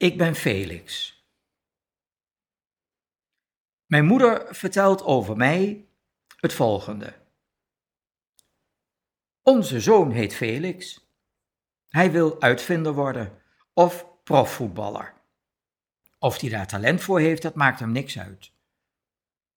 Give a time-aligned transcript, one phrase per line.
[0.00, 1.14] Ik ben Felix.
[3.86, 5.88] Mijn moeder vertelt over mij
[6.36, 7.14] het volgende.
[9.42, 11.06] Onze zoon heet Felix.
[11.88, 13.42] Hij wil uitvinder worden
[13.72, 15.14] of profvoetballer.
[16.18, 18.52] Of hij daar talent voor heeft, dat maakt hem niks uit.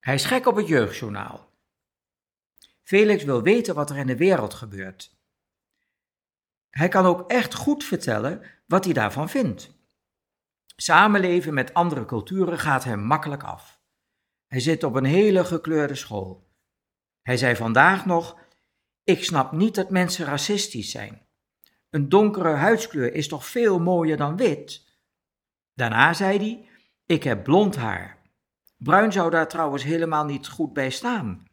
[0.00, 1.50] Hij is gek op het jeugdjournaal.
[2.82, 5.16] Felix wil weten wat er in de wereld gebeurt.
[6.70, 9.76] Hij kan ook echt goed vertellen wat hij daarvan vindt.
[10.80, 13.80] Samenleven met andere culturen gaat hem makkelijk af.
[14.46, 16.48] Hij zit op een hele gekleurde school.
[17.22, 18.40] Hij zei vandaag nog:
[19.04, 21.26] Ik snap niet dat mensen racistisch zijn.
[21.90, 24.86] Een donkere huidskleur is toch veel mooier dan wit?
[25.74, 26.68] Daarna zei hij:
[27.06, 28.22] Ik heb blond haar.
[28.76, 31.44] Bruin zou daar trouwens helemaal niet goed bij staan.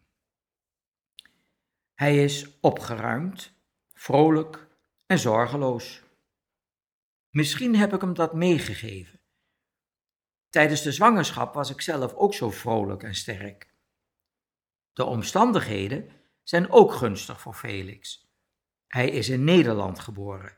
[1.93, 3.53] Hij is opgeruimd,
[3.93, 4.67] vrolijk
[5.05, 6.04] en zorgeloos.
[7.35, 9.19] Misschien heb ik hem dat meegegeven.
[10.49, 13.73] Tijdens de zwangerschap was ik zelf ook zo vrolijk en sterk.
[14.93, 16.09] De omstandigheden
[16.43, 18.29] zijn ook gunstig voor Felix.
[18.87, 20.57] Hij is in Nederland geboren.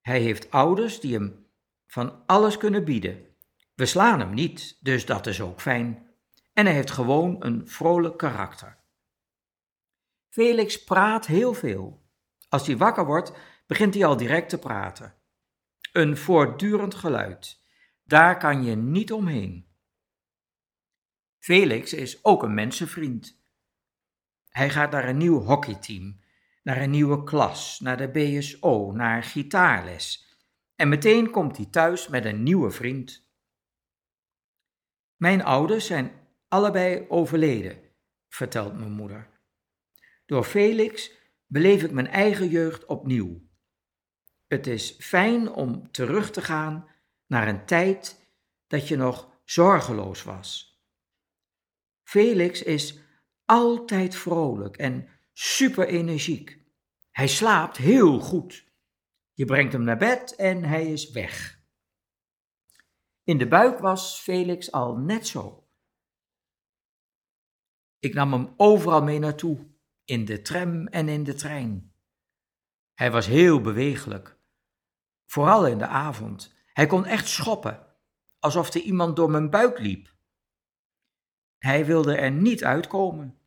[0.00, 1.46] Hij heeft ouders die hem
[1.86, 3.26] van alles kunnen bieden.
[3.74, 6.10] We slaan hem niet, dus dat is ook fijn.
[6.52, 8.78] En hij heeft gewoon een vrolijk karakter.
[10.28, 12.02] Felix praat heel veel.
[12.48, 13.32] Als hij wakker wordt,
[13.66, 15.14] begint hij al direct te praten.
[15.96, 17.62] Een voortdurend geluid.
[18.04, 19.66] Daar kan je niet omheen.
[21.38, 23.42] Felix is ook een mensenvriend.
[24.48, 26.20] Hij gaat naar een nieuw hockeyteam,
[26.62, 30.36] naar een nieuwe klas, naar de BSO, naar gitaarles.
[30.74, 33.30] En meteen komt hij thuis met een nieuwe vriend.
[35.16, 36.12] Mijn ouders zijn
[36.48, 37.78] allebei overleden,
[38.28, 39.30] vertelt mijn moeder.
[40.26, 41.12] Door Felix
[41.46, 43.45] beleef ik mijn eigen jeugd opnieuw.
[44.46, 46.88] Het is fijn om terug te gaan
[47.26, 48.30] naar een tijd
[48.66, 50.80] dat je nog zorgeloos was.
[52.02, 53.00] Felix is
[53.44, 56.64] altijd vrolijk en super energiek.
[57.10, 58.64] Hij slaapt heel goed.
[59.32, 61.60] Je brengt hem naar bed en hij is weg.
[63.22, 65.68] In de buik was Felix al net zo.
[67.98, 69.66] Ik nam hem overal mee naartoe,
[70.04, 71.94] in de tram en in de trein.
[72.94, 74.35] Hij was heel bewegelijk,
[75.26, 76.54] vooral in de avond.
[76.72, 77.86] Hij kon echt schoppen,
[78.38, 80.14] alsof er iemand door mijn buik liep.
[81.58, 83.38] Hij wilde er niet uitkomen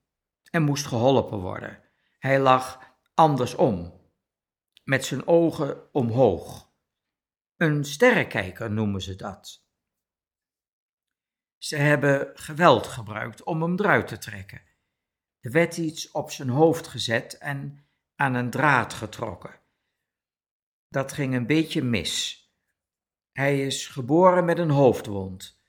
[0.51, 1.83] en moest geholpen worden.
[2.19, 2.79] Hij lag
[3.13, 4.01] andersom,
[4.83, 6.71] met zijn ogen omhoog.
[7.55, 9.67] Een sterrenkijker noemen ze dat.
[11.57, 14.61] Ze hebben geweld gebruikt om hem eruit te trekken.
[15.39, 19.59] Er werd iets op zijn hoofd gezet en aan een draad getrokken.
[20.89, 22.43] Dat ging een beetje mis.
[23.31, 25.61] Hij is geboren met een hoofdwond.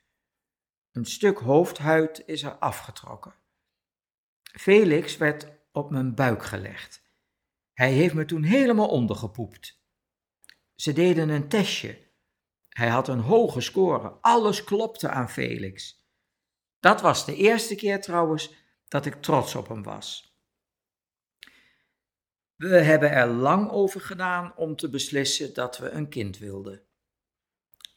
[0.93, 3.35] Een stuk hoofdhuid is er afgetrokken.
[4.43, 7.03] Felix werd op mijn buik gelegd.
[7.73, 9.83] Hij heeft me toen helemaal ondergepoept.
[10.75, 12.09] Ze deden een testje.
[12.69, 14.09] Hij had een hoge score.
[14.21, 16.05] Alles klopte aan Felix.
[16.79, 18.55] Dat was de eerste keer trouwens
[18.89, 20.30] dat ik trots op hem was.
[22.61, 26.83] We hebben er lang over gedaan om te beslissen dat we een kind wilden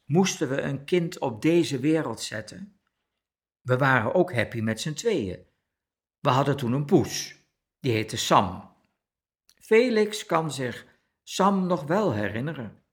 [0.06, 2.80] moesten we een kind op deze wereld zetten.
[3.62, 5.46] We waren ook happy met z'n tweeën.
[6.20, 7.36] We hadden toen een poes,
[7.80, 8.76] die heette Sam.
[9.60, 10.86] Felix kan zich
[11.24, 12.84] Sam nog wel herinneren.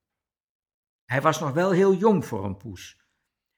[1.05, 2.99] Hij was nog wel heel jong voor een poes.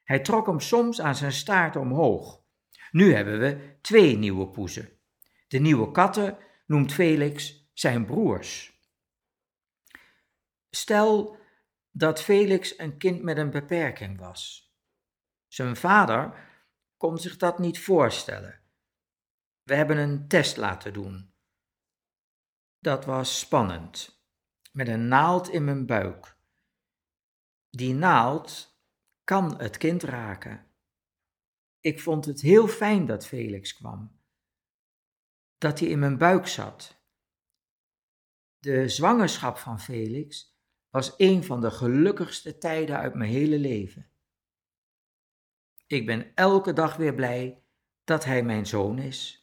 [0.02, 2.42] Hij trok hem soms aan zijn staart omhoog.
[2.90, 4.88] Nu hebben we twee nieuwe poezen.
[5.48, 8.81] De nieuwe katten noemt Felix zijn broers.
[10.71, 11.37] Stel
[11.91, 14.72] dat Felix een kind met een beperking was.
[15.49, 16.50] Zijn vader
[16.97, 18.60] kon zich dat niet voorstellen.
[19.62, 21.34] We hebben een test laten doen.
[22.78, 24.25] Dat was spannend,
[24.72, 26.37] met een naald in mijn buik.
[27.71, 28.78] Die naald
[29.25, 30.66] kan het kind raken.
[31.80, 34.21] Ik vond het heel fijn dat Felix kwam,
[35.59, 37.02] dat hij in mijn buik zat.
[38.62, 40.56] De zwangerschap van Felix
[40.91, 44.10] was een van de gelukkigste tijden uit mijn hele leven.
[45.86, 47.62] Ik ben elke dag weer blij
[48.04, 49.41] dat hij mijn zoon is.